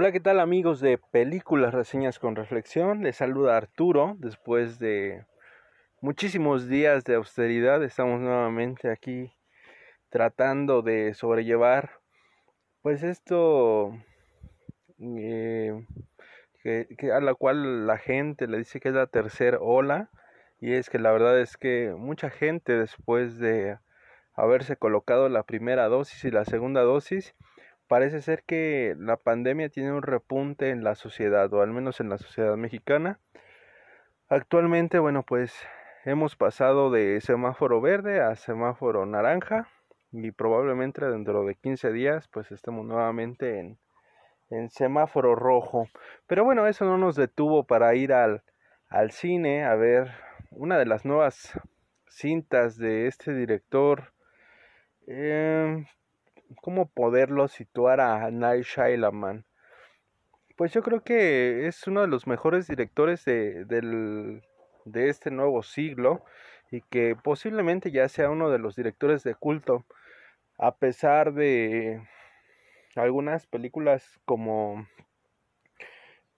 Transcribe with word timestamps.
Hola, 0.00 0.12
¿qué 0.12 0.20
tal 0.20 0.40
amigos 0.40 0.80
de 0.80 0.96
Películas 0.96 1.74
Reseñas 1.74 2.18
con 2.18 2.34
Reflexión? 2.34 3.02
Les 3.02 3.16
saluda 3.16 3.58
Arturo 3.58 4.16
después 4.18 4.78
de 4.78 5.26
muchísimos 6.00 6.68
días 6.68 7.04
de 7.04 7.16
austeridad. 7.16 7.84
Estamos 7.84 8.18
nuevamente 8.18 8.90
aquí 8.90 9.30
tratando 10.08 10.80
de 10.80 11.12
sobrellevar 11.12 12.00
pues 12.80 13.02
esto 13.02 13.92
eh, 14.98 15.84
a 17.12 17.20
la 17.20 17.34
cual 17.34 17.86
la 17.86 17.98
gente 17.98 18.46
le 18.46 18.56
dice 18.56 18.80
que 18.80 18.88
es 18.88 18.94
la 18.94 19.06
tercera 19.06 19.58
ola 19.60 20.08
y 20.62 20.72
es 20.72 20.88
que 20.88 20.98
la 20.98 21.12
verdad 21.12 21.38
es 21.38 21.58
que 21.58 21.94
mucha 21.94 22.30
gente 22.30 22.72
después 22.72 23.38
de 23.38 23.76
haberse 24.32 24.76
colocado 24.76 25.28
la 25.28 25.42
primera 25.42 25.88
dosis 25.88 26.24
y 26.24 26.30
la 26.30 26.46
segunda 26.46 26.80
dosis 26.80 27.34
parece 27.90 28.22
ser 28.22 28.44
que 28.44 28.94
la 29.00 29.16
pandemia 29.16 29.68
tiene 29.68 29.92
un 29.92 30.02
repunte 30.02 30.70
en 30.70 30.84
la 30.84 30.94
sociedad, 30.94 31.52
o 31.52 31.60
al 31.60 31.72
menos 31.72 31.98
en 31.98 32.08
la 32.08 32.18
sociedad 32.18 32.54
mexicana. 32.56 33.18
Actualmente, 34.28 35.00
bueno, 35.00 35.24
pues 35.24 35.52
hemos 36.04 36.36
pasado 36.36 36.92
de 36.92 37.20
semáforo 37.20 37.80
verde 37.80 38.20
a 38.20 38.36
semáforo 38.36 39.06
naranja 39.06 39.66
y 40.12 40.30
probablemente 40.30 41.04
dentro 41.04 41.44
de 41.44 41.56
15 41.56 41.90
días 41.90 42.28
pues 42.28 42.52
estemos 42.52 42.86
nuevamente 42.86 43.58
en, 43.58 43.78
en 44.50 44.70
semáforo 44.70 45.34
rojo. 45.34 45.88
Pero 46.28 46.44
bueno, 46.44 46.68
eso 46.68 46.84
no 46.84 46.96
nos 46.96 47.16
detuvo 47.16 47.64
para 47.64 47.92
ir 47.96 48.12
al, 48.12 48.44
al 48.88 49.10
cine 49.10 49.64
a 49.64 49.74
ver 49.74 50.12
una 50.52 50.78
de 50.78 50.86
las 50.86 51.04
nuevas 51.04 51.58
cintas 52.06 52.76
de 52.76 53.08
este 53.08 53.34
director. 53.34 54.12
Eh, 55.08 55.84
cómo 56.62 56.86
poderlo 56.88 57.48
situar 57.48 58.00
a 58.00 58.30
Night 58.30 58.64
Shyamalan. 58.64 59.44
Pues 60.56 60.72
yo 60.72 60.82
creo 60.82 61.02
que 61.02 61.66
es 61.66 61.86
uno 61.86 62.02
de 62.02 62.08
los 62.08 62.26
mejores 62.26 62.66
directores 62.66 63.24
de, 63.24 63.64
del, 63.64 64.42
de 64.84 65.08
este 65.08 65.30
nuevo 65.30 65.62
siglo 65.62 66.24
y 66.70 66.82
que 66.82 67.16
posiblemente 67.16 67.90
ya 67.90 68.08
sea 68.08 68.30
uno 68.30 68.50
de 68.50 68.58
los 68.58 68.76
directores 68.76 69.22
de 69.22 69.34
culto, 69.34 69.84
a 70.58 70.76
pesar 70.76 71.32
de 71.32 72.06
algunas 72.94 73.46
películas 73.46 74.20
como 74.24 74.86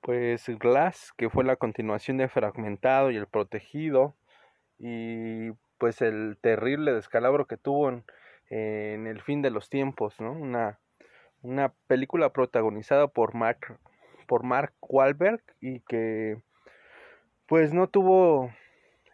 pues 0.01 0.49
Glass, 0.59 1.13
que 1.17 1.31
fue 1.31 1.45
la 1.45 1.57
continuación 1.57 2.17
de 2.17 2.29
Fragmentado 2.29 3.11
y 3.11 3.17
El 3.17 3.29
Protegido, 3.29 4.17
y 4.79 5.53
pues 5.79 6.03
el 6.03 6.39
terrible 6.41 6.93
descalabro 6.93 7.47
que 7.47 7.57
tuvo 7.57 7.89
en 7.89 8.05
en 8.53 9.07
el 9.07 9.23
fin 9.23 9.41
de 9.41 9.51
los 9.51 9.71
tiempos, 9.71 10.21
¿no? 10.21 10.33
Una, 10.33 10.79
una 11.41 11.73
película 11.87 12.35
protagonizada 12.35 13.09
por 13.09 13.35
Mark, 13.35 13.79
por 14.27 14.43
Mark 14.45 14.75
Wahlberg 14.83 15.43
y 15.59 15.81
que 15.81 16.37
pues 17.47 17.73
no 17.73 17.89
tuvo 17.89 18.53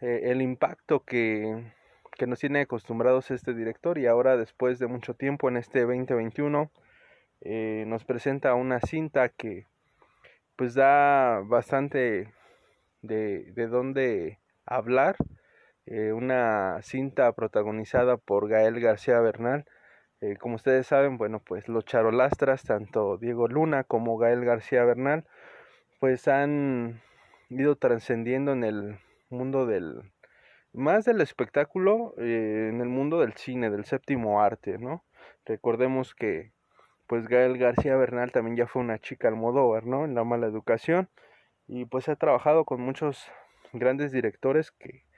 eh, 0.01 0.23
el 0.25 0.41
impacto 0.41 1.05
que, 1.05 1.71
que 2.17 2.27
nos 2.27 2.39
tiene 2.39 2.61
acostumbrados 2.61 3.31
este 3.31 3.53
director 3.53 3.97
y 3.97 4.07
ahora 4.07 4.35
después 4.35 4.77
de 4.77 4.87
mucho 4.87 5.13
tiempo 5.13 5.47
en 5.47 5.55
este 5.55 5.81
2021 5.81 6.69
eh, 7.41 7.85
nos 7.87 8.03
presenta 8.03 8.55
una 8.55 8.81
cinta 8.81 9.29
que 9.29 9.67
pues 10.57 10.73
da 10.73 11.39
bastante 11.45 12.33
de, 13.01 13.53
de 13.53 13.67
dónde 13.67 14.39
hablar 14.65 15.15
eh, 15.89 16.13
una 16.13 16.79
cinta 16.83 17.31
protagonizada 17.33 18.17
por 18.17 18.47
Gael 18.47 18.79
García 18.79 19.19
Bernal. 19.21 19.65
Eh, 20.21 20.37
como 20.37 20.55
ustedes 20.55 20.85
saben, 20.85 21.17
bueno, 21.17 21.41
pues 21.43 21.67
los 21.67 21.83
charolastras, 21.85 22.63
tanto 22.63 23.17
Diego 23.17 23.47
Luna 23.47 23.83
como 23.83 24.17
Gael 24.17 24.45
García 24.45 24.83
Bernal, 24.85 25.25
pues 25.99 26.27
han 26.27 27.01
ido 27.49 27.75
trascendiendo 27.75 28.51
en 28.51 28.63
el 28.63 28.99
mundo 29.29 29.65
del, 29.65 30.03
más 30.73 31.05
del 31.05 31.21
espectáculo, 31.21 32.13
eh, 32.19 32.69
en 32.71 32.81
el 32.81 32.89
mundo 32.89 33.19
del 33.19 33.33
cine, 33.33 33.71
del 33.71 33.85
séptimo 33.85 34.41
arte, 34.41 34.77
¿no? 34.77 35.03
Recordemos 35.45 36.13
que, 36.13 36.51
pues 37.07 37.27
Gael 37.27 37.57
García 37.57 37.95
Bernal 37.95 38.31
también 38.31 38.57
ya 38.57 38.67
fue 38.67 38.83
una 38.83 38.99
chica 38.99 39.27
Almodóvar, 39.29 39.87
¿no? 39.87 40.05
En 40.05 40.13
la 40.13 40.23
mala 40.23 40.45
educación, 40.45 41.09
y 41.67 41.85
pues 41.85 42.09
ha 42.09 42.15
trabajado 42.15 42.65
con 42.65 42.81
muchos 42.81 43.31
grandes 43.73 44.11
directores 44.11 44.71
que 44.71 45.08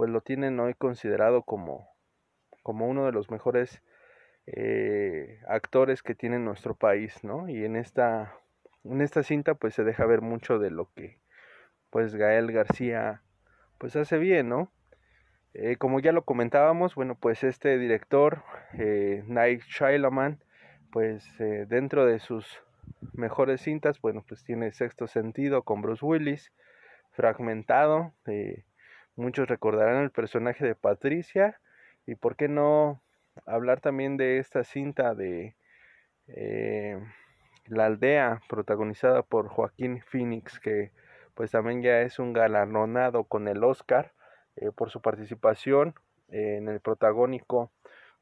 pues 0.00 0.08
lo 0.08 0.22
tienen 0.22 0.58
hoy 0.60 0.72
considerado 0.72 1.42
como, 1.42 1.90
como 2.62 2.88
uno 2.88 3.04
de 3.04 3.12
los 3.12 3.30
mejores 3.30 3.82
eh, 4.46 5.42
actores 5.46 6.02
que 6.02 6.14
tiene 6.14 6.38
nuestro 6.38 6.74
país, 6.74 7.22
¿no? 7.22 7.50
Y 7.50 7.66
en 7.66 7.76
esta, 7.76 8.34
en 8.82 9.02
esta 9.02 9.22
cinta 9.22 9.56
pues 9.56 9.74
se 9.74 9.84
deja 9.84 10.06
ver 10.06 10.22
mucho 10.22 10.58
de 10.58 10.70
lo 10.70 10.90
que 10.94 11.18
pues 11.90 12.14
Gael 12.14 12.50
García 12.50 13.20
pues 13.76 13.94
hace 13.94 14.16
bien, 14.16 14.48
¿no? 14.48 14.72
Eh, 15.52 15.76
como 15.76 16.00
ya 16.00 16.12
lo 16.12 16.24
comentábamos, 16.24 16.94
bueno, 16.94 17.14
pues 17.14 17.44
este 17.44 17.76
director, 17.76 18.42
eh, 18.78 19.22
Night 19.26 19.64
pues 20.90 21.28
eh, 21.40 21.66
dentro 21.68 22.06
de 22.06 22.20
sus 22.20 22.46
mejores 23.12 23.60
cintas, 23.60 24.00
bueno, 24.00 24.24
pues 24.26 24.44
tiene 24.44 24.72
Sexto 24.72 25.06
Sentido 25.06 25.62
con 25.62 25.82
Bruce 25.82 26.02
Willis, 26.02 26.54
Fragmentado, 27.10 28.14
Muchos 29.16 29.48
recordarán 29.48 30.02
el 30.02 30.10
personaje 30.10 30.64
de 30.64 30.74
Patricia 30.74 31.60
y 32.06 32.14
por 32.14 32.36
qué 32.36 32.48
no 32.48 33.02
hablar 33.46 33.80
también 33.80 34.16
de 34.16 34.38
esta 34.38 34.64
cinta 34.64 35.14
de 35.14 35.56
eh, 36.28 36.98
La 37.66 37.86
aldea 37.86 38.40
protagonizada 38.48 39.22
por 39.22 39.48
Joaquín 39.48 40.02
Phoenix 40.02 40.58
que 40.60 40.92
pues 41.34 41.50
también 41.50 41.82
ya 41.82 42.00
es 42.02 42.18
un 42.18 42.32
galardonado 42.32 43.24
con 43.24 43.48
el 43.48 43.62
Oscar 43.64 44.12
eh, 44.56 44.70
por 44.74 44.90
su 44.90 45.00
participación 45.00 45.94
en 46.28 46.68
el 46.68 46.80
protagónico 46.80 47.70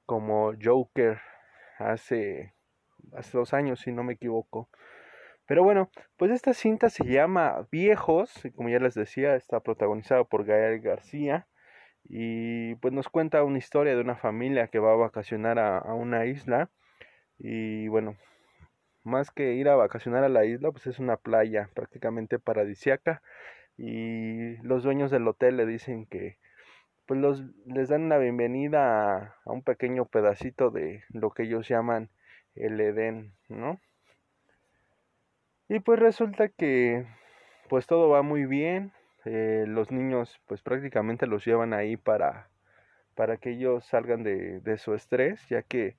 como 0.07 0.53
Joker 0.63 1.21
hace, 1.79 2.55
hace 3.15 3.37
dos 3.37 3.53
años 3.53 3.81
si 3.81 3.93
no 3.93 4.03
me 4.03 4.15
equivoco 4.15 4.69
pero 5.49 5.65
bueno, 5.65 5.91
pues 6.19 6.31
esta 6.31 6.53
cinta 6.53 6.91
se 6.91 7.05
llama 7.07 7.67
Viejos, 7.73 8.45
y 8.45 8.51
como 8.51 8.69
ya 8.69 8.81
les 8.81 8.95
decía, 8.95 9.35
está 9.35 9.61
protagonizada 9.61 10.25
por 10.25 10.45
Gael 10.45 10.81
García 10.81 11.47
y 12.05 12.75
pues 12.77 12.93
nos 12.95 13.09
cuenta 13.09 13.43
una 13.45 13.57
historia 13.59 13.95
de 13.95 14.03
una 14.03 14.17
familia 14.17 14.69
que 14.69 14.79
va 14.79 14.93
a 14.93 14.97
vacacionar 14.97 15.59
a, 15.59 15.79
a 15.79 15.95
una 15.95 16.27
isla 16.27 16.71
y 17.39 17.89
bueno, 17.89 18.17
más 19.05 19.31
que 19.31 19.55
ir 19.55 19.71
a 19.71 19.77
vacacionar 19.77 20.23
a 20.25 20.29
la 20.29 20.45
isla, 20.45 20.71
pues 20.71 20.87
es 20.87 20.99
una 20.99 21.17
playa 21.17 21.71
prácticamente 21.75 22.39
paradisiaca 22.39 23.23
y 23.79 24.59
los 24.59 24.83
dueños 24.83 25.11
del 25.11 25.27
hotel 25.29 25.57
le 25.57 25.65
dicen 25.65 26.05
que 26.07 26.37
pues 27.07 27.21
los, 27.21 27.43
les 27.65 27.89
dan 27.89 28.03
una 28.03 28.19
bienvenida 28.19 29.17
a, 29.17 29.37
a 29.47 29.53
un 29.53 29.63
pequeño 29.63 30.05
pedacito 30.05 30.71
de 30.71 31.05
lo 31.09 31.31
que 31.31 31.45
ellos 31.45 31.67
llaman 31.69 32.11
el 32.55 32.79
Edén, 32.81 33.33
¿no? 33.49 33.81
Y 35.69 35.81
pues 35.81 35.99
resulta 35.99 36.49
que 36.49 37.07
pues 37.69 37.87
todo 37.87 38.09
va 38.09 38.23
muy 38.23 38.47
bien. 38.47 38.93
Eh, 39.25 39.65
los 39.67 39.91
niños 39.93 40.41
pues 40.47 40.63
prácticamente 40.63 41.27
los 41.27 41.45
llevan 41.45 41.75
ahí 41.75 41.97
para, 41.97 42.49
para 43.15 43.37
que 43.37 43.51
ellos 43.51 43.85
salgan 43.85 44.23
de, 44.23 44.61
de 44.61 44.79
su 44.79 44.95
estrés, 44.95 45.47
ya 45.49 45.63
que 45.63 45.97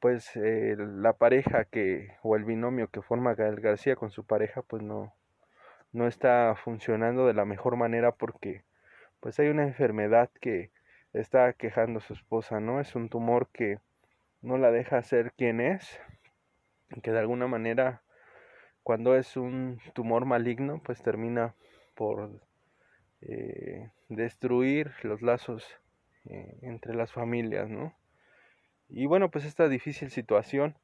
pues 0.00 0.36
eh, 0.36 0.76
la 0.78 1.14
pareja 1.14 1.64
que 1.64 2.16
o 2.22 2.36
el 2.36 2.44
binomio 2.44 2.88
que 2.88 3.02
forma 3.02 3.34
Gael 3.34 3.60
García 3.60 3.96
con 3.96 4.10
su 4.10 4.24
pareja 4.24 4.62
pues 4.62 4.82
no 4.82 5.12
no 5.92 6.06
está 6.06 6.54
funcionando 6.62 7.26
de 7.26 7.34
la 7.34 7.44
mejor 7.44 7.76
manera 7.76 8.12
porque 8.12 8.62
pues 9.20 9.38
hay 9.40 9.48
una 9.48 9.64
enfermedad 9.64 10.30
que 10.40 10.70
está 11.12 11.52
quejando 11.54 11.98
a 11.98 12.02
su 12.02 12.12
esposa, 12.12 12.60
¿no? 12.60 12.80
Es 12.80 12.94
un 12.94 13.08
tumor 13.08 13.48
que 13.52 13.80
no 14.42 14.58
la 14.58 14.70
deja 14.70 15.02
ser 15.02 15.32
quien 15.32 15.60
es, 15.60 16.00
que 17.02 17.10
de 17.10 17.18
alguna 17.18 17.46
manera 17.48 18.02
cuando 18.88 19.16
es 19.16 19.36
un 19.36 19.82
tumor 19.92 20.24
maligno, 20.24 20.80
pues 20.82 21.02
termina 21.02 21.54
por 21.94 22.30
eh, 23.20 23.90
destruir 24.08 24.92
los 25.02 25.20
lazos 25.20 25.62
eh, 26.24 26.56
entre 26.62 26.94
las 26.94 27.12
familias, 27.12 27.68
¿no? 27.68 27.94
Y 28.88 29.04
bueno, 29.04 29.30
pues 29.30 29.44
esta 29.44 29.68
difícil 29.68 30.08
situación 30.10 30.74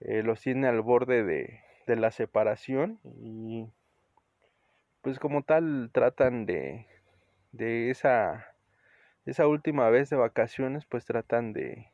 eh, 0.00 0.22
los 0.22 0.42
tiene 0.42 0.68
al 0.68 0.82
borde 0.82 1.24
de, 1.24 1.60
de, 1.86 1.96
la 1.96 2.10
separación 2.10 3.00
y 3.22 3.70
pues 5.00 5.18
como 5.18 5.42
tal 5.42 5.88
tratan 5.94 6.44
de, 6.44 6.86
de 7.52 7.88
esa, 7.88 8.54
esa 9.24 9.46
última 9.46 9.88
vez 9.88 10.10
de 10.10 10.16
vacaciones, 10.16 10.84
pues 10.84 11.06
tratan 11.06 11.54
de, 11.54 11.88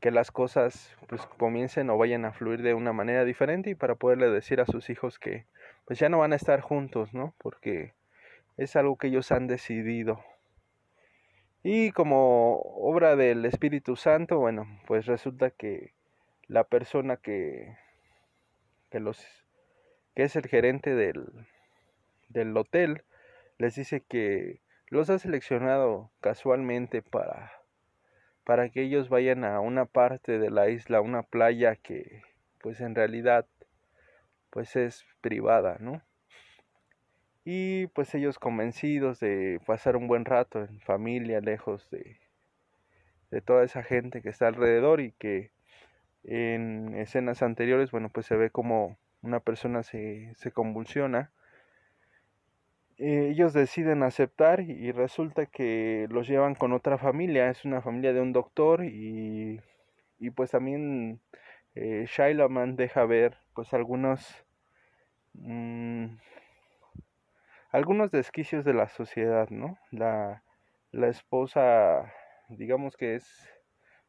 que 0.00 0.10
las 0.10 0.30
cosas 0.30 0.96
pues 1.08 1.22
comiencen 1.38 1.90
o 1.90 1.98
vayan 1.98 2.24
a 2.24 2.32
fluir 2.32 2.62
de 2.62 2.74
una 2.74 2.92
manera 2.92 3.24
diferente 3.24 3.70
y 3.70 3.74
para 3.74 3.96
poderle 3.96 4.30
decir 4.30 4.60
a 4.60 4.66
sus 4.66 4.90
hijos 4.90 5.18
que 5.18 5.46
pues 5.86 5.98
ya 5.98 6.08
no 6.08 6.18
van 6.18 6.32
a 6.32 6.36
estar 6.36 6.60
juntos, 6.60 7.14
¿no? 7.14 7.34
Porque 7.38 7.94
es 8.56 8.76
algo 8.76 8.96
que 8.96 9.08
ellos 9.08 9.32
han 9.32 9.46
decidido. 9.46 10.22
Y 11.62 11.90
como 11.92 12.60
obra 12.60 13.16
del 13.16 13.44
Espíritu 13.44 13.96
Santo, 13.96 14.38
bueno, 14.38 14.66
pues 14.86 15.06
resulta 15.06 15.50
que 15.50 15.92
la 16.46 16.64
persona 16.64 17.16
que, 17.16 17.76
que 18.90 19.00
los 19.00 19.24
que 20.14 20.24
es 20.24 20.34
el 20.36 20.46
gerente 20.48 20.94
del, 20.94 21.26
del 22.28 22.56
hotel, 22.56 23.04
les 23.58 23.74
dice 23.74 24.00
que 24.00 24.60
los 24.88 25.10
ha 25.10 25.18
seleccionado 25.18 26.10
casualmente 26.20 27.02
para, 27.02 27.52
para 28.48 28.70
que 28.70 28.80
ellos 28.80 29.10
vayan 29.10 29.44
a 29.44 29.60
una 29.60 29.84
parte 29.84 30.38
de 30.38 30.48
la 30.50 30.70
isla, 30.70 31.02
una 31.02 31.22
playa 31.22 31.76
que 31.76 32.22
pues 32.62 32.80
en 32.80 32.94
realidad 32.94 33.44
pues 34.48 34.74
es 34.74 35.04
privada, 35.20 35.76
¿no? 35.80 36.00
Y 37.44 37.88
pues 37.88 38.14
ellos 38.14 38.38
convencidos 38.38 39.20
de 39.20 39.60
pasar 39.66 39.96
un 39.96 40.08
buen 40.08 40.24
rato 40.24 40.64
en 40.64 40.80
familia, 40.80 41.42
lejos 41.42 41.90
de, 41.90 42.20
de 43.30 43.42
toda 43.42 43.64
esa 43.64 43.82
gente 43.82 44.22
que 44.22 44.30
está 44.30 44.46
alrededor 44.46 45.02
y 45.02 45.12
que 45.12 45.50
en 46.24 46.94
escenas 46.94 47.42
anteriores, 47.42 47.90
bueno, 47.90 48.08
pues 48.08 48.24
se 48.24 48.36
ve 48.36 48.48
como 48.48 48.96
una 49.20 49.40
persona 49.40 49.82
se, 49.82 50.32
se 50.36 50.52
convulsiona. 50.52 51.32
Ellos 52.98 53.52
deciden 53.52 54.02
aceptar 54.02 54.60
y 54.60 54.90
resulta 54.92 55.46
que 55.46 56.08
los 56.10 56.26
llevan 56.28 56.54
con 56.56 56.72
otra 56.72 56.98
familia, 56.98 57.48
es 57.48 57.64
una 57.64 57.80
familia 57.80 58.12
de 58.12 58.20
un 58.20 58.32
doctor 58.32 58.84
y, 58.84 59.60
y 60.18 60.30
pues 60.30 60.50
también 60.50 61.20
eh, 61.76 62.06
deja 62.76 63.04
ver 63.06 63.38
pues 63.54 63.72
algunos 63.72 64.44
mm, 65.34 66.06
algunos 67.70 68.10
desquicios 68.10 68.64
de 68.64 68.74
la 68.74 68.88
sociedad, 68.88 69.48
¿no? 69.50 69.78
La, 69.92 70.42
la 70.90 71.08
esposa, 71.08 72.12
digamos 72.48 72.96
que 72.96 73.14
es, 73.14 73.48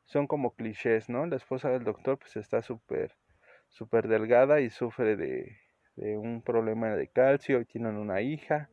son 0.05 0.25
como 0.27 0.55
clichés, 0.55 1.09
¿no? 1.09 1.27
La 1.27 1.35
esposa 1.35 1.69
del 1.69 1.83
doctor 1.83 2.17
pues 2.17 2.37
está 2.37 2.61
súper 2.63 4.07
delgada 4.07 4.61
y 4.61 4.69
sufre 4.71 5.15
de, 5.15 5.57
de 5.95 6.17
un 6.17 6.41
problema 6.41 6.95
de 6.95 7.07
calcio 7.07 7.61
y 7.61 7.65
tienen 7.65 7.97
una 7.97 8.21
hija 8.21 8.69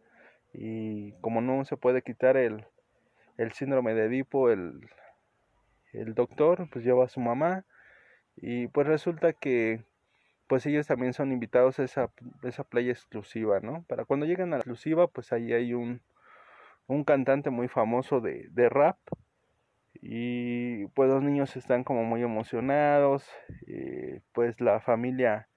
y 0.59 1.13
como 1.21 1.43
no 1.43 1.65
se 1.67 1.77
puede 1.77 2.01
quitar 2.01 2.37
el, 2.39 2.65
el 3.37 3.53
síndrome 3.53 3.95
de 3.95 4.07
Edipo, 4.07 4.51
el, 4.51 4.89
el 5.93 6.15
doctor 6.15 6.69
pues 6.73 6.85
lleva 6.85 7.05
a 7.05 7.09
su 7.09 7.21
mamá 7.21 7.65
y 8.37 8.69
pues 8.69 8.87
resulta 8.87 9.35
que 9.35 9.85
pues 10.47 10.65
ellos 10.65 10.87
también 10.87 11.13
son 11.13 11.33
invitados 11.33 11.79
a 11.79 11.85
esa, 11.85 12.11
esa 12.43 12.65
playa 12.65 12.93
exclusiva, 12.93 13.61
¿no? 13.61 13.85
Para 13.89 14.05
cuando 14.05 14.27
llegan 14.27 14.49
a 14.49 14.57
la 14.57 14.59
exclusiva, 14.59 15.09
pues 15.09 15.33
ahí 15.33 15.53
hay 15.53 15.75
un, 15.75 16.01
un 16.87 17.05
cantante 17.05 17.51
muy 17.51 17.69
famoso 17.69 18.21
de, 18.21 18.49
de 18.51 18.69
rap 18.69 18.97
y 20.01 20.87
pues 20.89 21.11
los 21.11 21.23
niños 21.23 21.57
están 21.57 21.85
como 21.85 22.05
muy 22.05 22.23
emocionados, 22.23 23.29
y 23.67 24.21
pues 24.33 24.61
la 24.61 24.81
familia 24.81 25.49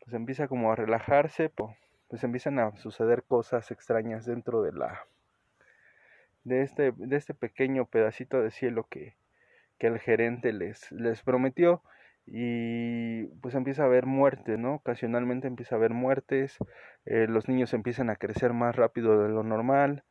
pues 0.00 0.14
empieza 0.14 0.48
como 0.48 0.72
a 0.72 0.76
relajarse, 0.76 1.48
pues, 1.48 1.76
pues 2.12 2.24
empiezan 2.24 2.58
a 2.58 2.76
suceder 2.76 3.22
cosas 3.22 3.70
extrañas 3.70 4.26
dentro 4.26 4.60
de 4.60 4.72
la 4.72 5.00
de 6.44 6.60
este, 6.60 6.92
de 6.94 7.16
este 7.16 7.32
pequeño 7.32 7.86
pedacito 7.86 8.42
de 8.42 8.50
cielo 8.50 8.86
que, 8.90 9.16
que 9.78 9.86
el 9.86 9.98
gerente 9.98 10.52
les, 10.52 10.92
les 10.92 11.22
prometió 11.22 11.82
y 12.26 13.28
pues 13.40 13.54
empieza 13.54 13.84
a 13.84 13.86
haber 13.86 14.04
muertes, 14.04 14.58
¿no? 14.58 14.74
Ocasionalmente 14.74 15.46
empieza 15.46 15.74
a 15.74 15.78
haber 15.78 15.92
muertes, 15.92 16.58
eh, 17.06 17.28
los 17.30 17.48
niños 17.48 17.72
empiezan 17.72 18.10
a 18.10 18.16
crecer 18.16 18.52
más 18.52 18.76
rápido 18.76 19.18
de 19.22 19.30
lo 19.30 19.42
normal, 19.42 20.04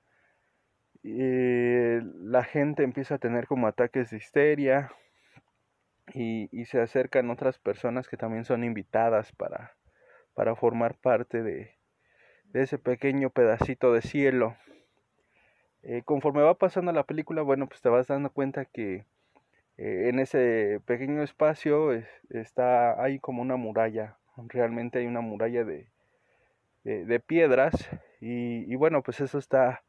eh, 1.03 2.01
la 2.15 2.43
gente 2.43 2.81
empieza 2.81 3.13
a 3.13 3.19
tener 3.19 3.45
como 3.45 3.67
ataques 3.67 4.09
de 4.09 4.17
histeria 4.17 4.91
y, 6.15 6.49
y, 6.51 6.65
se 6.65 6.81
acercan 6.81 7.29
otras 7.29 7.59
personas 7.59 8.07
que 8.07 8.17
también 8.17 8.43
son 8.43 8.63
invitadas 8.63 9.31
para, 9.33 9.77
para 10.33 10.55
formar 10.55 10.95
parte 10.95 11.43
de, 11.43 11.80
de 12.53 12.63
ese 12.63 12.77
pequeño 12.77 13.29
pedacito 13.29 13.93
de 13.93 14.01
cielo. 14.01 14.55
Eh, 15.83 16.03
conforme 16.05 16.41
va 16.41 16.55
pasando 16.55 16.91
la 16.91 17.03
película, 17.03 17.41
bueno, 17.41 17.67
pues 17.67 17.81
te 17.81 17.89
vas 17.89 18.07
dando 18.07 18.29
cuenta 18.29 18.65
que 18.65 19.05
eh, 19.77 20.09
en 20.09 20.19
ese 20.19 20.79
pequeño 20.85 21.23
espacio 21.23 21.91
está 22.29 23.01
hay 23.01 23.19
como 23.19 23.41
una 23.41 23.55
muralla. 23.55 24.17
Realmente 24.47 24.99
hay 24.99 25.07
una 25.07 25.21
muralla 25.21 25.63
de, 25.63 25.87
de, 26.83 27.19
piedras. 27.19 27.89
Y, 28.19 28.71
y, 28.71 28.75
bueno 28.75 29.01
pues 29.01 29.19
eso 29.19 29.37
está 29.37 29.83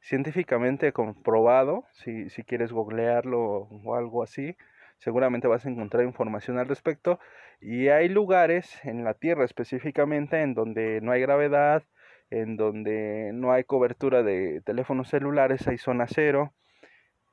científicamente 0.00 0.92
comprobado. 0.92 1.84
Si, 1.92 2.28
si 2.30 2.42
quieres 2.42 2.72
googlearlo 2.72 3.68
o 3.84 3.94
algo 3.94 4.22
así 4.22 4.56
seguramente 4.98 5.46
vas 5.46 5.66
a 5.66 5.70
encontrar 5.70 6.04
información 6.04 6.58
al 6.58 6.68
respecto. 6.68 7.18
Y 7.60 7.88
hay 7.88 8.08
lugares 8.08 8.78
en 8.84 9.04
la 9.04 9.14
tierra 9.14 9.44
específicamente 9.44 10.42
en 10.42 10.54
donde 10.54 11.00
no 11.00 11.12
hay 11.12 11.20
gravedad 11.20 11.82
en 12.30 12.56
donde 12.56 13.30
no 13.32 13.52
hay 13.52 13.64
cobertura 13.64 14.22
de 14.22 14.60
teléfonos 14.62 15.08
celulares 15.08 15.66
hay 15.68 15.78
zona 15.78 16.06
cero 16.08 16.52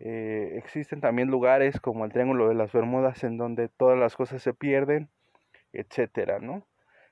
eh, 0.06 0.57
existen 0.57 1.00
también 1.00 1.30
lugares 1.30 1.80
como 1.80 2.04
el 2.04 2.12
Triángulo 2.12 2.50
de 2.50 2.56
las 2.56 2.74
Bermudas 2.74 3.24
en 3.24 3.38
donde 3.38 3.69
todas 3.69 3.98
las 3.98 4.18
cosas 4.18 4.42
se 4.42 4.54
pierden, 4.54 5.10
etcétera, 5.72 6.40
¿no? 6.40 6.68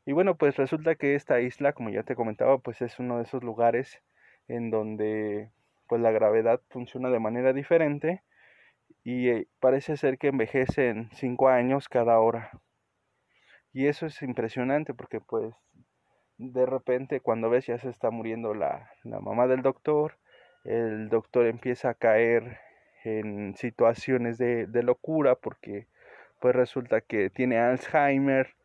Y 0.06 0.12
bueno, 0.12 0.36
pues 0.36 0.58
resulta 0.58 0.96
que 0.96 1.16
esta 1.16 1.40
isla, 1.40 1.72
como 1.72 1.90
ya 1.90 2.04
te 2.04 2.16
comentaba, 2.16 2.58
pues 2.58 2.82
es 2.82 3.00
uno 3.00 3.18
de 3.18 3.24
esos 3.24 3.44
lugares 3.44 4.02
en 4.50 4.72
donde 4.72 5.52
pues 5.88 6.02
la 6.02 6.12
gravedad 6.12 6.62
funciona 6.70 7.10
de 7.10 7.20
manera 7.20 7.54
diferente 7.54 8.24
y 9.04 9.30
eh, 9.30 9.48
parece 9.62 9.98
ser 9.98 10.18
que 10.18 10.28
envejecen 10.28 11.10
cinco 11.14 11.50
años 11.50 11.88
cada 11.90 12.20
hora. 12.20 12.52
Y 13.74 13.88
eso 13.88 14.06
es 14.06 14.22
impresionante 14.22 14.94
porque 14.94 15.22
pues 15.22 15.54
de 16.42 16.66
repente 16.66 17.20
cuando 17.20 17.50
ves 17.50 17.68
ya 17.68 17.78
se 17.78 17.90
está 17.90 18.10
muriendo 18.10 18.56
la, 18.56 18.90
la 19.04 19.20
mamá 19.20 19.46
del 19.48 19.62
doctor, 19.62 20.18
el 20.64 21.10
doctor 21.10 21.46
empieza 21.46 21.90
a 21.90 21.94
caer 21.94 22.58
en 23.04 23.56
situaciones 23.56 24.40
de, 24.40 24.66
de 24.66 24.84
locura 24.84 25.36
porque 25.36 25.88
pues 26.40 26.56
resulta 26.56 27.02
que 27.02 27.30
tiene 27.30 27.60
Alzheimer, 27.60 28.56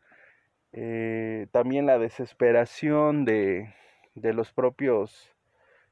eh, 0.73 1.47
también 1.51 1.85
la 1.85 1.99
desesperación 1.99 3.25
de, 3.25 3.73
de 4.15 4.33
los 4.33 4.51
propios 4.51 5.35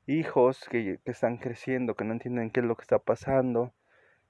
hijos 0.08 0.68
que, 0.70 1.00
que, 1.06 1.12
están 1.12 1.38
creciendo, 1.38 1.96
que 1.96 2.04
no 2.04 2.14
entienden 2.14 2.50
qué 2.50 2.62
es 2.62 2.66
lo 2.66 2.76
que 2.76 2.82
está 2.82 2.98
pasando, 2.98 3.74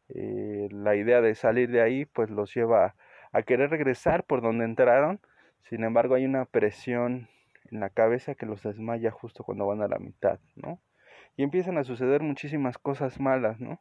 eh, 0.09 0.67
la 0.71 0.95
idea 0.95 1.21
de 1.21 1.35
salir 1.35 1.71
de 1.71 1.81
ahí 1.81 2.05
pues 2.05 2.29
los 2.29 2.53
lleva 2.53 2.95
a 3.31 3.41
querer 3.43 3.69
regresar 3.69 4.25
por 4.25 4.41
donde 4.41 4.65
entraron, 4.65 5.21
sin 5.63 5.85
embargo 5.85 6.15
hay 6.15 6.25
una 6.25 6.43
presión 6.45 7.29
en 7.71 7.79
la 7.79 7.89
cabeza 7.89 8.35
que 8.35 8.45
los 8.45 8.63
desmaya 8.63 9.11
justo 9.11 9.43
cuando 9.43 9.67
van 9.67 9.81
a 9.81 9.87
la 9.87 9.99
mitad, 9.99 10.39
¿no? 10.55 10.79
Y 11.37 11.43
empiezan 11.43 11.77
a 11.77 11.83
suceder 11.83 12.21
muchísimas 12.21 12.77
cosas 12.77 13.19
malas, 13.19 13.59
¿no? 13.59 13.79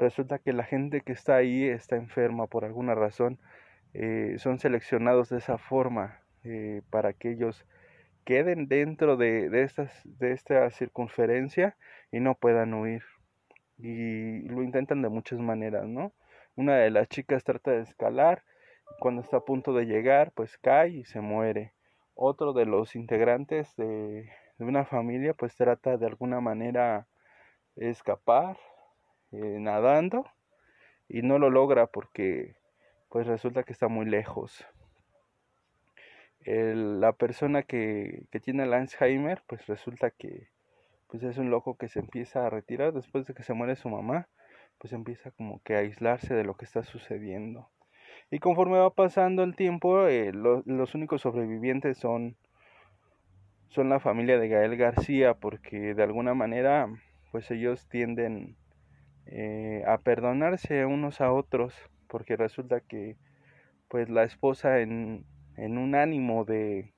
resulta 0.00 0.38
que 0.38 0.52
la 0.52 0.64
gente 0.64 1.02
que 1.02 1.12
está 1.12 1.36
ahí 1.36 1.64
está 1.64 1.96
enferma 1.96 2.46
por 2.46 2.64
alguna 2.64 2.94
razón, 2.94 3.38
eh, 3.92 4.36
son 4.38 4.58
seleccionados 4.58 5.28
de 5.28 5.38
esa 5.38 5.58
forma 5.58 6.20
eh, 6.44 6.82
para 6.90 7.12
que 7.12 7.32
ellos 7.32 7.66
queden 8.24 8.68
dentro 8.68 9.16
de, 9.16 9.48
de, 9.50 9.62
estas, 9.62 9.92
de 10.04 10.32
esta 10.32 10.70
circunferencia 10.70 11.76
y 12.10 12.20
no 12.20 12.34
puedan 12.34 12.74
huir. 12.74 13.02
Y 13.78 14.42
lo 14.48 14.62
intentan 14.62 15.02
de 15.02 15.08
muchas 15.08 15.38
maneras, 15.38 15.86
¿no? 15.86 16.12
Una 16.56 16.76
de 16.76 16.90
las 16.90 17.08
chicas 17.08 17.44
trata 17.44 17.70
de 17.72 17.82
escalar, 17.82 18.42
cuando 18.98 19.22
está 19.22 19.38
a 19.38 19.44
punto 19.44 19.72
de 19.72 19.86
llegar, 19.86 20.32
pues 20.32 20.58
cae 20.58 20.90
y 20.90 21.04
se 21.04 21.20
muere. 21.20 21.72
Otro 22.22 22.52
de 22.52 22.66
los 22.66 22.96
integrantes 22.96 23.74
de, 23.76 24.28
una 24.58 24.84
familia, 24.84 25.32
pues 25.32 25.56
trata 25.56 25.96
de 25.96 26.04
alguna 26.04 26.42
manera 26.42 27.06
escapar, 27.76 28.58
eh, 29.32 29.56
nadando 29.58 30.26
y 31.08 31.22
no 31.22 31.38
lo 31.38 31.48
logra 31.48 31.86
porque 31.86 32.56
pues 33.08 33.26
resulta 33.26 33.62
que 33.62 33.72
está 33.72 33.88
muy 33.88 34.04
lejos. 34.04 34.66
la 36.44 37.12
persona 37.12 37.62
que, 37.62 38.26
que 38.30 38.38
tiene 38.38 38.64
el 38.64 38.74
Alzheimer 38.74 39.42
pues 39.46 39.66
resulta 39.66 40.10
que 40.10 40.50
pues 41.06 41.22
es 41.22 41.38
un 41.38 41.48
loco 41.50 41.78
que 41.78 41.88
se 41.88 42.00
empieza 42.00 42.44
a 42.44 42.50
retirar 42.50 42.92
después 42.92 43.24
de 43.26 43.32
que 43.32 43.44
se 43.44 43.54
muere 43.54 43.76
su 43.76 43.88
mamá 43.88 44.28
pues 44.76 44.92
empieza 44.92 45.30
como 45.30 45.62
que 45.62 45.74
a 45.74 45.78
aislarse 45.78 46.34
de 46.34 46.44
lo 46.44 46.54
que 46.54 46.66
está 46.66 46.82
sucediendo 46.82 47.70
y 48.30 48.38
conforme 48.38 48.78
va 48.78 48.90
pasando 48.90 49.42
el 49.42 49.56
tiempo 49.56 50.06
eh, 50.06 50.32
los 50.32 50.94
únicos 50.94 51.22
sobrevivientes 51.22 51.98
son 51.98 52.36
son 53.68 53.88
la 53.88 54.00
familia 54.00 54.38
de 54.38 54.48
Gael 54.48 54.76
García 54.76 55.34
porque 55.34 55.94
de 55.94 56.02
alguna 56.02 56.34
manera 56.34 56.88
pues 57.30 57.50
ellos 57.50 57.86
tienden 57.88 58.56
eh, 59.26 59.84
a 59.86 59.98
perdonarse 59.98 60.84
unos 60.86 61.20
a 61.20 61.32
otros, 61.32 61.74
porque 62.08 62.36
resulta 62.36 62.80
que 62.80 63.16
pues 63.88 64.08
la 64.08 64.24
esposa 64.24 64.80
en, 64.80 65.24
en 65.56 65.78
un 65.78 65.94
ánimo 65.94 66.44
de, 66.44 66.92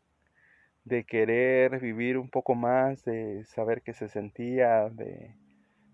de 0.85 1.05
querer 1.05 1.79
vivir 1.81 2.19
un 2.19 2.31
poco 2.31 2.55
más, 2.55 3.05
de 3.05 3.45
saber 3.45 3.83
que 3.83 3.93
se 3.93 4.09
sentía, 4.09 4.89
de, 4.89 5.35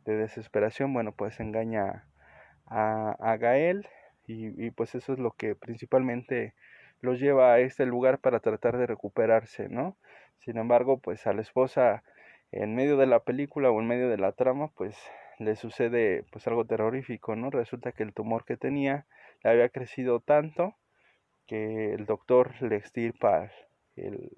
de 0.04 0.16
desesperación, 0.16 0.92
bueno, 0.92 1.12
pues 1.12 1.40
engaña 1.40 2.06
a, 2.66 3.16
a 3.18 3.36
Gael 3.36 3.86
y, 4.28 4.66
y, 4.66 4.70
pues 4.70 4.94
eso 4.94 5.12
es 5.12 5.18
lo 5.18 5.32
que 5.32 5.54
principalmente 5.56 6.54
los 7.00 7.20
lleva 7.20 7.54
a 7.54 7.60
este 7.60 7.86
lugar 7.86 8.18
para 8.18 8.40
tratar 8.40 8.76
de 8.78 8.86
recuperarse, 8.86 9.68
¿no? 9.68 9.96
Sin 10.38 10.58
embargo, 10.58 10.98
pues 10.98 11.26
a 11.26 11.32
la 11.32 11.42
esposa 11.42 12.02
en 12.52 12.74
medio 12.74 12.96
de 12.96 13.06
la 13.06 13.20
película 13.20 13.70
o 13.70 13.80
en 13.80 13.86
medio 13.88 14.08
de 14.08 14.18
la 14.18 14.32
trama, 14.32 14.68
pues 14.68 14.96
le 15.38 15.56
sucede 15.56 16.24
pues 16.30 16.46
algo 16.46 16.64
terrorífico, 16.64 17.36
¿no? 17.36 17.50
Resulta 17.50 17.92
que 17.92 18.02
el 18.02 18.12
tumor 18.12 18.44
que 18.44 18.56
tenía 18.56 19.06
le 19.42 19.50
había 19.50 19.68
crecido 19.68 20.20
tanto 20.20 20.74
que 21.46 21.94
el 21.94 22.06
doctor 22.06 22.60
le 22.60 22.76
extirpa 22.76 23.50
el, 23.96 24.30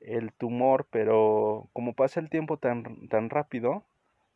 el 0.00 0.32
tumor, 0.32 0.86
pero 0.90 1.68
como 1.72 1.94
pasa 1.94 2.20
el 2.20 2.28
tiempo 2.28 2.58
tan, 2.58 3.08
tan 3.08 3.30
rápido, 3.30 3.84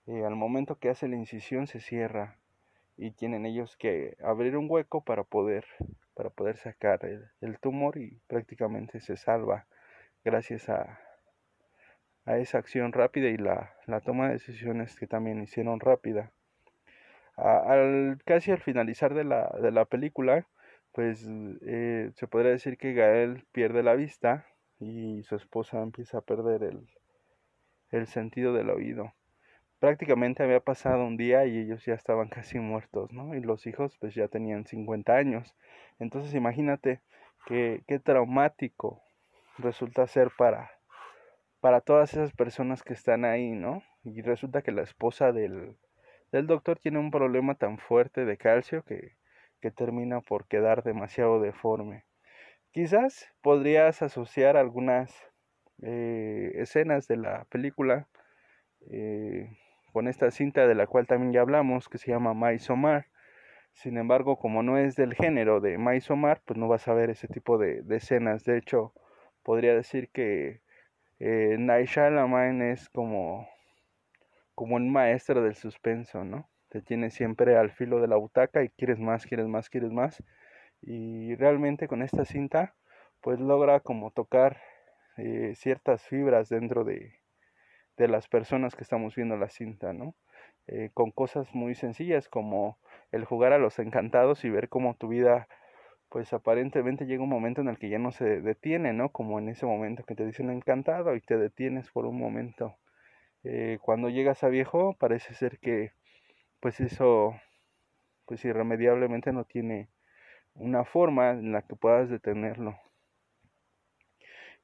eh, 0.07 0.25
al 0.25 0.37
momento 0.37 0.79
que 0.79 0.89
hace 0.91 1.09
la 1.09 1.17
incisión 1.17 1.67
se 1.67 1.81
cierra 1.81 2.39
y 2.97 3.11
tienen 3.13 3.47
ellos 3.47 3.77
que 3.77 4.17
abrir 4.23 4.57
un 4.57 4.67
hueco 4.71 5.03
para 5.05 5.25
poder, 5.25 5.65
para 6.15 6.31
poder 6.31 6.57
sacar 6.57 7.01
el 7.41 7.59
tumor 7.61 7.99
y 7.99 8.21
prácticamente 8.29 9.01
se 9.01 9.17
salva 9.17 9.67
gracias 10.25 10.69
a, 10.69 11.01
a 12.25 12.39
esa 12.39 12.59
acción 12.59 12.93
rápida 12.93 13.29
y 13.29 13.37
la, 13.37 13.75
la, 13.87 14.01
toma 14.01 14.27
de 14.27 14.35
decisiones 14.35 14.97
que 14.97 15.07
también 15.07 15.43
hicieron 15.43 15.81
rápida. 15.81 16.33
al, 17.37 18.19
casi 18.25 18.53
al 18.53 18.61
finalizar 18.61 19.15
de 19.15 19.25
la, 19.25 19.51
de 19.61 19.71
la 19.71 19.85
película, 19.85 20.47
pues 20.93 21.27
eh, 21.67 22.11
se 22.15 22.27
podría 22.29 22.53
decir 22.53 22.79
que 22.79 22.95
Gael 22.95 23.45
pierde 23.53 23.83
la 23.83 23.95
vista 23.95 24.47
y 24.79 25.23
su 25.25 25.37
esposa 25.37 25.83
empieza 25.83 26.19
a 26.19 26.23
perder 26.23 26.63
el, 26.63 26.89
el 27.91 28.07
sentido 28.07 28.53
del 28.53 28.71
oído. 28.71 29.13
Prácticamente 29.85 30.43
había 30.43 30.61
pasado 30.61 31.05
un 31.05 31.19
día 31.19 31.45
y 31.45 31.59
ellos 31.59 31.85
ya 31.85 31.93
estaban 31.93 32.29
casi 32.31 32.59
muertos, 32.59 33.13
¿no? 33.13 33.35
Y 33.35 33.41
los 33.43 33.67
hijos 33.67 33.99
pues 34.01 34.15
ya 34.15 34.29
tenían 34.29 34.65
50 34.65 35.15
años. 35.15 35.55
Entonces 35.99 36.35
imagínate 36.35 37.03
qué, 37.45 37.83
traumático 38.03 39.03
resulta 39.59 40.07
ser 40.07 40.31
para, 40.39 40.71
para 41.61 41.83
todas 41.83 42.15
esas 42.15 42.33
personas 42.33 42.83
que 42.83 42.95
están 42.95 43.27
ahí, 43.27 43.51
¿no? 43.51 43.83
Y 44.05 44.23
resulta 44.23 44.63
que 44.63 44.73
la 44.73 44.81
esposa 44.81 45.33
del, 45.33 45.77
del 46.33 46.47
doctor 46.47 46.79
tiene 46.79 46.99
un 46.99 47.11
problema 47.11 47.55
tan 47.55 47.77
fuerte 47.77 48.25
de 48.25 48.39
calcio 48.39 48.85
que, 48.85 49.19
que 49.61 49.71
termina 49.71 50.23
por 50.23 50.49
quedar 50.49 50.83
demasiado 50.83 51.43
deforme. 51.43 52.07
Quizás 52.71 53.29
podrías 53.43 54.01
asociar 54.01 54.57
algunas 54.57 55.15
eh, 55.83 56.53
escenas 56.55 57.07
de 57.07 57.19
la 57.19 57.45
película 57.51 58.09
eh, 58.91 59.59
con 59.95 60.09
esta 60.09 60.33
cinta 60.33 60.67
de 60.67 60.75
la 60.75 60.89
cual 60.89 61.07
también 61.07 61.33
ya 61.33 61.41
hablamos, 61.43 61.89
que 61.89 61.99
se 61.99 62.11
llama 62.11 62.35
Maisomar. 62.35 63.07
Sin 63.75 63.97
embargo, 63.97 64.39
como 64.39 64.65
no 64.65 64.77
es 64.77 64.97
del 64.97 65.15
género 65.15 65.61
de 65.61 65.79
Maisomar, 65.79 66.43
pues 66.45 66.59
no 66.59 66.67
vas 66.67 66.89
a 66.89 66.95
ver 66.95 67.11
ese 67.11 67.29
tipo 67.29 67.59
de, 67.59 67.83
de 67.83 67.97
escenas. 67.99 68.45
De 68.45 68.59
hecho, 68.59 68.93
podría 69.45 69.73
decir 69.77 70.11
que 70.11 70.63
eh, 71.21 71.57
Night 71.61 71.91
es 72.73 72.89
como, 72.89 73.49
como 74.57 74.75
un 74.75 74.91
maestro 74.91 75.43
del 75.43 75.55
suspenso, 75.55 76.25
¿no? 76.25 76.51
Te 76.71 76.83
tiene 76.83 77.11
siempre 77.11 77.57
al 77.57 77.71
filo 77.71 78.01
de 78.01 78.09
la 78.09 78.17
butaca 78.17 78.65
y 78.65 78.71
quieres 78.71 78.99
más, 78.99 79.27
quieres 79.27 79.47
más, 79.47 79.71
quieres 79.71 79.93
más. 79.93 80.25
Y 80.83 81.37
realmente 81.37 81.87
con 81.87 82.03
esta 82.03 82.25
cinta, 82.25 82.75
pues 83.21 83.39
logra 83.39 83.79
como 83.79 84.11
tocar 84.11 84.61
eh, 85.19 85.53
ciertas 85.55 86.03
fibras 86.03 86.49
dentro 86.49 86.83
de, 86.83 87.21
de 87.97 88.09
las 88.09 88.29
personas 88.29 88.75
que 88.75 88.83
estamos 88.83 89.15
viendo 89.15 89.37
la 89.37 89.49
cinta, 89.49 89.93
¿no? 89.93 90.15
Eh, 90.67 90.91
con 90.95 91.11
cosas 91.11 91.55
muy 91.55 91.75
sencillas 91.75 92.29
como 92.29 92.79
el 93.13 93.25
jugar 93.25 93.53
a 93.53 93.59
los 93.59 93.79
encantados 93.79 94.45
y 94.45 94.51
ver 94.51 94.69
cómo 94.69 94.95
tu 94.95 95.09
vida 95.09 95.47
pues 96.09 96.33
aparentemente 96.33 97.07
llega 97.07 97.25
un 97.25 97.29
momento 97.29 97.61
en 97.61 97.69
el 97.69 97.79
que 97.79 97.89
ya 97.89 97.99
no 97.99 98.13
se 98.13 98.41
detiene, 98.41 98.93
¿no? 98.93 99.11
Como 99.11 99.39
en 99.41 99.49
ese 99.49 99.67
momento 99.67 100.05
que 100.05 100.15
te 100.15 100.25
dicen 100.25 100.51
encantado 100.51 101.17
y 101.17 101.21
te 101.21 101.37
detienes 101.37 101.91
por 101.91 102.07
un 102.07 102.19
momento. 102.19 102.77
Eh, 103.43 103.79
cuando 103.83 104.09
llegas 104.09 104.45
a 104.45 104.49
viejo 104.49 104.97
parece 104.99 105.35
ser 105.35 105.59
que 105.59 105.93
pues 106.61 106.81
eso 106.81 107.35
pues 108.27 108.45
irremediablemente 108.45 109.33
no 109.33 109.45
tiene 109.45 109.89
una 110.55 110.85
forma 110.85 111.33
en 111.33 111.53
la 111.53 111.63
que 111.63 111.77
puedas 111.77 112.09
detenerlo. 112.09 112.79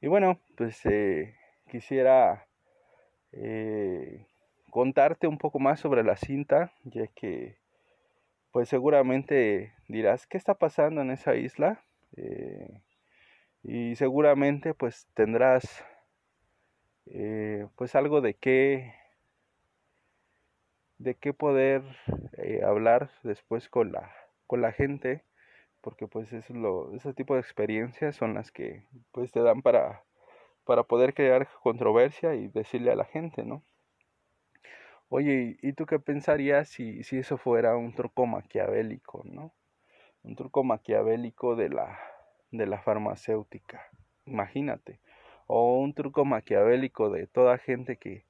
Y 0.00 0.06
bueno, 0.08 0.40
pues 0.56 0.80
eh, 0.86 1.34
quisiera 1.68 2.46
eh, 3.32 4.26
contarte 4.70 5.26
un 5.26 5.38
poco 5.38 5.58
más 5.58 5.80
sobre 5.80 6.04
la 6.04 6.16
cinta, 6.16 6.72
ya 6.84 7.06
que 7.08 7.58
pues 8.52 8.68
seguramente 8.68 9.72
dirás, 9.88 10.26
¿qué 10.26 10.36
está 10.36 10.54
pasando 10.54 11.02
en 11.02 11.10
esa 11.10 11.36
isla? 11.36 11.82
Eh, 12.16 12.80
y 13.62 13.94
seguramente 13.96 14.74
pues 14.74 15.06
tendrás 15.14 15.84
eh, 17.06 17.66
pues 17.76 17.94
algo 17.94 18.20
de 18.20 18.34
qué 18.34 18.94
de 20.98 21.14
qué 21.14 21.32
poder 21.32 21.82
hablar 22.64 23.10
después 23.22 23.68
con 23.68 23.92
la 23.92 24.12
con 24.46 24.60
la 24.60 24.72
gente 24.72 25.24
porque 25.80 26.06
pues 26.06 26.32
es 26.32 26.50
lo 26.50 26.94
ese 26.94 27.14
tipo 27.14 27.34
de 27.34 27.40
experiencias 27.40 28.16
son 28.16 28.34
las 28.34 28.50
que 28.50 28.84
pues 29.12 29.32
te 29.32 29.40
dan 29.40 29.62
para 29.62 30.02
para 30.70 30.84
poder 30.84 31.14
crear 31.14 31.48
controversia 31.64 32.36
y 32.36 32.46
decirle 32.46 32.92
a 32.92 32.94
la 32.94 33.04
gente 33.04 33.42
no 33.42 33.64
Oye, 35.08 35.56
¿y 35.60 35.72
tú 35.72 35.84
qué 35.84 35.98
pensarías 35.98 36.68
si, 36.68 37.02
si 37.02 37.18
eso 37.18 37.36
fuera 37.38 37.76
un 37.76 37.92
truco 37.92 38.24
maquiavélico, 38.26 39.22
no? 39.24 39.52
Un 40.22 40.36
truco 40.36 40.62
maquiavélico 40.62 41.56
de 41.56 41.70
la, 41.70 41.98
de 42.52 42.68
la 42.68 42.80
farmacéutica. 42.80 43.82
Imagínate. 44.26 45.00
O 45.48 45.80
un 45.80 45.92
truco 45.92 46.24
maquiavélico 46.24 47.10
de 47.10 47.26
toda 47.26 47.58
gente 47.58 47.96
que, 47.96 48.24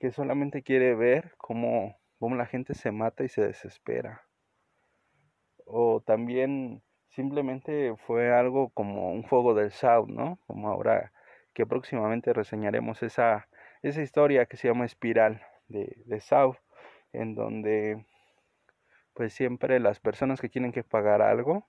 que 0.00 0.10
solamente 0.10 0.64
quiere 0.64 0.96
ver 0.96 1.34
cómo, 1.36 1.96
cómo 2.18 2.34
la 2.34 2.46
gente 2.46 2.74
se 2.74 2.90
mata 2.90 3.22
y 3.22 3.28
se 3.28 3.42
desespera. 3.42 4.26
O 5.64 6.02
también 6.04 6.82
simplemente 7.10 7.94
fue 8.08 8.34
algo 8.34 8.70
como 8.70 9.12
un 9.12 9.22
fuego 9.22 9.54
del 9.54 9.70
South, 9.70 10.08
¿no? 10.08 10.40
Como 10.48 10.68
ahora 10.68 11.12
que 11.56 11.64
próximamente 11.64 12.34
reseñaremos 12.34 13.02
esa, 13.02 13.48
esa 13.82 14.02
historia 14.02 14.44
que 14.44 14.58
se 14.58 14.68
llama 14.68 14.84
Espiral 14.84 15.40
de, 15.68 15.96
de 16.04 16.20
South, 16.20 16.58
en 17.14 17.34
donde 17.34 18.04
pues 19.14 19.32
siempre 19.32 19.80
las 19.80 19.98
personas 19.98 20.38
que 20.38 20.50
tienen 20.50 20.70
que 20.70 20.84
pagar 20.84 21.22
algo 21.22 21.66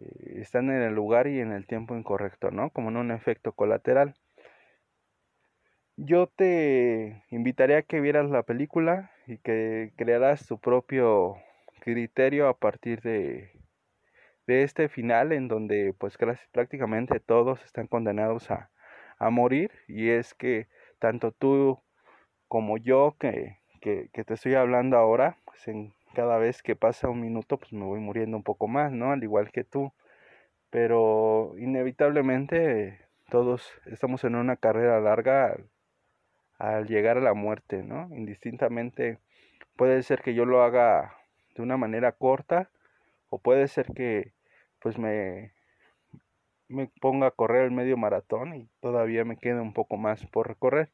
eh, 0.00 0.40
están 0.40 0.70
en 0.70 0.82
el 0.82 0.92
lugar 0.92 1.28
y 1.28 1.38
en 1.38 1.52
el 1.52 1.68
tiempo 1.68 1.96
incorrecto, 1.96 2.50
¿no? 2.50 2.70
Como 2.70 2.88
en 2.88 2.96
un 2.96 3.12
efecto 3.12 3.52
colateral. 3.52 4.16
Yo 5.94 6.26
te 6.26 7.22
invitaría 7.30 7.78
a 7.78 7.82
que 7.82 8.00
vieras 8.00 8.28
la 8.28 8.42
película 8.42 9.12
y 9.28 9.38
que 9.38 9.92
crearas 9.96 10.48
tu 10.48 10.58
propio 10.58 11.36
criterio 11.78 12.48
a 12.48 12.58
partir 12.58 13.02
de, 13.02 13.52
de 14.48 14.62
este 14.62 14.88
final 14.88 15.32
en 15.32 15.46
donde 15.46 15.94
pues 15.98 16.16
prácticamente 16.52 17.20
todos 17.20 17.62
están 17.64 17.86
condenados 17.86 18.50
a, 18.50 18.70
a 19.18 19.28
morir 19.28 19.70
y 19.86 20.08
es 20.08 20.32
que 20.34 20.68
tanto 20.98 21.32
tú 21.32 21.80
como 22.48 22.78
yo 22.78 23.14
que, 23.20 23.58
que, 23.82 24.08
te 24.24 24.34
estoy 24.34 24.54
hablando 24.54 24.96
ahora, 24.96 25.36
pues 25.44 25.68
en 25.68 25.92
cada 26.14 26.38
vez 26.38 26.62
que 26.62 26.76
pasa 26.76 27.10
un 27.10 27.20
minuto, 27.20 27.58
pues 27.58 27.74
me 27.74 27.84
voy 27.84 28.00
muriendo 28.00 28.38
un 28.38 28.42
poco 28.42 28.68
más, 28.68 28.90
¿no? 28.90 29.12
Al 29.12 29.22
igual 29.22 29.52
que 29.52 29.64
tú. 29.64 29.92
Pero 30.70 31.54
inevitablemente 31.58 33.00
todos 33.30 33.70
estamos 33.86 34.24
en 34.24 34.34
una 34.34 34.56
carrera 34.56 34.98
larga 35.00 35.58
al, 36.58 36.86
llegar 36.88 37.18
a 37.18 37.20
la 37.20 37.34
muerte, 37.34 37.82
¿no? 37.82 38.08
Indistintamente 38.16 39.18
puede 39.76 40.02
ser 40.02 40.22
que 40.22 40.34
yo 40.34 40.46
lo 40.46 40.62
haga 40.62 41.14
de 41.54 41.62
una 41.62 41.76
manera 41.76 42.12
corta 42.12 42.70
o 43.28 43.38
puede 43.38 43.68
ser 43.68 43.92
que 43.94 44.32
pues 44.80 44.98
me 44.98 45.52
me 46.68 46.86
ponga 47.00 47.28
a 47.28 47.30
correr 47.30 47.64
el 47.64 47.70
medio 47.70 47.96
maratón 47.96 48.54
y 48.54 48.68
todavía 48.80 49.24
me 49.24 49.38
quede 49.38 49.60
un 49.60 49.72
poco 49.72 49.96
más 49.96 50.26
por 50.26 50.48
recorrer. 50.48 50.90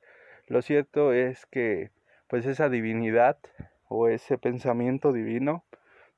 Lo 0.47 0.63
cierto 0.63 1.13
es 1.13 1.47
que 1.47 1.91
pues 2.29 2.47
esa 2.47 2.69
divinidad 2.69 3.39
o 3.89 4.09
ese 4.09 4.39
pensamiento 4.39 5.13
divino 5.13 5.65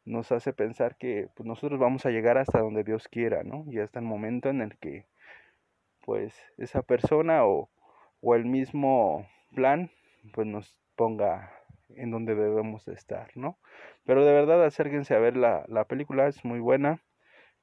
nos 0.05 0.31
hace 0.31 0.53
pensar 0.53 0.97
que 0.97 1.29
pues, 1.35 1.47
nosotros 1.47 1.81
vamos 1.81 2.07
a 2.07 2.11
llegar 2.11 2.39
hasta 2.39 2.61
donde 2.61 2.85
Dios 2.85 3.09
quiera, 3.09 3.43
¿no? 3.43 3.65
Y 3.69 3.81
hasta 3.81 3.99
el 3.99 4.05
momento 4.05 4.49
en 4.49 4.61
el 4.61 4.77
que 4.79 5.07
pues 6.05 6.35
esa 6.59 6.83
persona 6.83 7.45
o, 7.45 7.69
o 8.21 8.35
el 8.35 8.45
mismo 8.45 9.27
plan 9.55 9.91
pues 10.33 10.47
nos 10.47 10.77
ponga 10.95 11.53
en 11.91 12.11
donde 12.11 12.35
debemos 12.35 12.87
estar, 12.89 13.31
¿no? 13.37 13.59
Pero 14.05 14.25
de 14.25 14.33
verdad 14.33 14.65
acérquense 14.65 15.15
a 15.15 15.19
ver 15.19 15.37
la, 15.37 15.65
la 15.69 15.85
película, 15.85 16.27
es 16.29 16.45
muy 16.45 16.61
buena. 16.61 17.01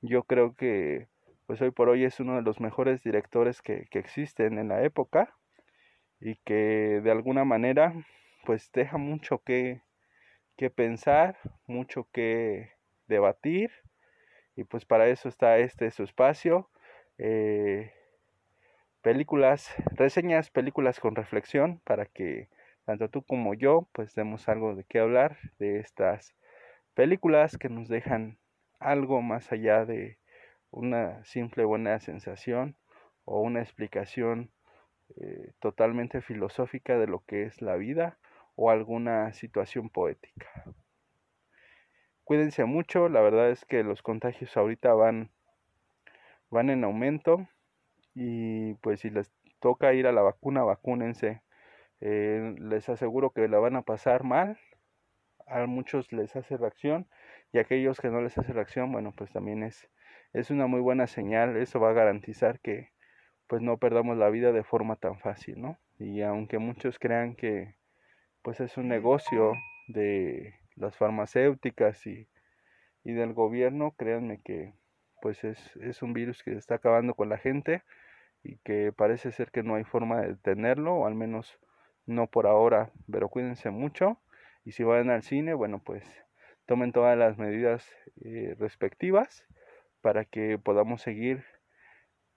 Yo 0.05 0.23
creo 0.23 0.53
que 0.53 1.07
pues 1.45 1.61
hoy 1.61 1.71
por 1.71 1.87
hoy 1.87 2.03
es 2.03 2.19
uno 2.19 2.35
de 2.35 2.41
los 2.41 2.59
mejores 2.59 3.01
directores 3.03 3.61
que, 3.61 3.87
que 3.89 3.99
existen 3.99 4.59
en 4.59 4.67
la 4.67 4.83
época 4.83 5.33
y 6.19 6.35
que 6.43 6.99
de 7.01 7.09
alguna 7.09 7.45
manera 7.45 7.93
pues 8.45 8.69
deja 8.73 8.97
mucho 8.97 9.39
que, 9.39 9.81
que 10.57 10.69
pensar, 10.69 11.37
mucho 11.67 12.09
que 12.11 12.71
debatir 13.07 13.71
y 14.57 14.65
pues 14.65 14.83
para 14.83 15.07
eso 15.07 15.29
está 15.29 15.57
este 15.59 15.89
su 15.89 16.03
espacio. 16.03 16.69
Eh, 17.17 17.93
películas, 19.01 19.73
reseñas, 19.95 20.49
películas 20.49 20.99
con 20.99 21.15
reflexión 21.15 21.79
para 21.85 22.07
que 22.07 22.49
tanto 22.83 23.09
tú 23.09 23.23
como 23.23 23.53
yo 23.53 23.87
pues 23.93 24.15
demos 24.15 24.49
algo 24.49 24.75
de 24.75 24.83
qué 24.83 24.99
hablar 24.99 25.37
de 25.59 25.79
estas 25.79 26.35
películas 26.93 27.57
que 27.57 27.69
nos 27.69 27.87
dejan 27.87 28.37
algo 28.83 29.21
más 29.21 29.51
allá 29.51 29.85
de 29.85 30.17
una 30.71 31.23
simple 31.23 31.65
buena 31.65 31.99
sensación 31.99 32.75
o 33.25 33.41
una 33.41 33.61
explicación 33.61 34.51
eh, 35.17 35.53
totalmente 35.59 36.21
filosófica 36.21 36.97
de 36.97 37.07
lo 37.07 37.23
que 37.25 37.43
es 37.43 37.61
la 37.61 37.75
vida 37.75 38.17
o 38.55 38.69
alguna 38.69 39.31
situación 39.33 39.89
poética. 39.89 40.47
Cuídense 42.23 42.65
mucho, 42.65 43.09
la 43.09 43.21
verdad 43.21 43.49
es 43.49 43.65
que 43.65 43.83
los 43.83 44.01
contagios 44.01 44.55
ahorita 44.55 44.93
van, 44.93 45.31
van 46.49 46.69
en 46.69 46.83
aumento 46.83 47.47
y 48.15 48.75
pues 48.75 49.01
si 49.01 49.09
les 49.09 49.31
toca 49.59 49.93
ir 49.93 50.07
a 50.07 50.11
la 50.11 50.21
vacuna, 50.21 50.63
vacúnense. 50.63 51.41
Eh, 51.99 52.55
les 52.59 52.89
aseguro 52.89 53.31
que 53.31 53.47
la 53.47 53.59
van 53.59 53.75
a 53.75 53.81
pasar 53.81 54.23
mal, 54.23 54.57
a 55.47 55.65
muchos 55.65 56.11
les 56.11 56.35
hace 56.35 56.57
reacción 56.57 57.07
y 57.53 57.59
aquellos 57.59 58.01
que 58.01 58.09
no 58.09 58.21
les 58.21 58.37
hace 58.37 58.51
reacción, 58.53 58.91
bueno, 58.91 59.13
pues 59.15 59.31
también 59.31 59.63
es, 59.63 59.89
es 60.33 60.49
una 60.51 60.67
muy 60.67 60.81
buena 60.81 61.07
señal, 61.07 61.55
eso 61.57 61.79
va 61.79 61.91
a 61.91 61.93
garantizar 61.93 62.59
que 62.59 62.89
pues 63.47 63.61
no 63.61 63.77
perdamos 63.77 64.17
la 64.17 64.29
vida 64.29 64.51
de 64.51 64.63
forma 64.63 64.95
tan 64.95 65.19
fácil, 65.19 65.61
¿no? 65.61 65.79
Y 65.99 66.21
aunque 66.21 66.57
muchos 66.57 66.99
crean 66.99 67.35
que 67.35 67.75
pues 68.41 68.59
es 68.59 68.77
un 68.77 68.87
negocio 68.89 69.53
de 69.87 70.55
las 70.75 70.97
farmacéuticas 70.97 72.05
y, 72.07 72.27
y 73.03 73.13
del 73.13 73.33
gobierno, 73.33 73.93
créanme 73.97 74.41
que 74.41 74.73
pues 75.21 75.43
es, 75.43 75.75
es 75.77 76.01
un 76.01 76.13
virus 76.13 76.43
que 76.43 76.53
está 76.53 76.75
acabando 76.75 77.13
con 77.15 77.29
la 77.29 77.37
gente 77.37 77.83
y 78.43 78.57
que 78.57 78.91
parece 78.91 79.31
ser 79.31 79.51
que 79.51 79.63
no 79.63 79.75
hay 79.75 79.83
forma 79.85 80.21
de 80.21 80.29
detenerlo, 80.29 80.95
o 80.95 81.07
al 81.07 81.15
menos 81.15 81.59
no 82.05 82.27
por 82.27 82.47
ahora, 82.47 82.91
pero 83.11 83.29
cuídense 83.29 83.69
mucho 83.69 84.19
y 84.65 84.71
si 84.71 84.83
van 84.83 85.09
al 85.09 85.23
cine, 85.23 85.53
bueno, 85.53 85.81
pues 85.83 86.03
tomen 86.65 86.91
todas 86.91 87.17
las 87.17 87.37
medidas 87.37 87.89
eh, 88.23 88.55
respectivas 88.59 89.45
para 90.01 90.25
que 90.25 90.57
podamos 90.57 91.01
seguir 91.01 91.43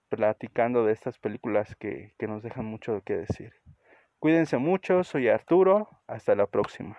platicando 0.09 0.85
de 0.85 0.93
estas 0.93 1.19
películas 1.19 1.75
que, 1.75 2.13
que 2.17 2.27
nos 2.27 2.43
dejan 2.43 2.65
mucho 2.65 3.01
que 3.03 3.17
decir. 3.17 3.53
Cuídense 4.19 4.57
mucho, 4.57 5.03
soy 5.03 5.27
Arturo, 5.27 5.89
hasta 6.07 6.35
la 6.35 6.47
próxima. 6.47 6.97